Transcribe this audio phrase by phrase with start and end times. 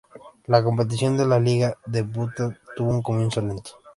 [0.47, 3.73] La competición de la liga en Bhután tuvo un comienzo lento.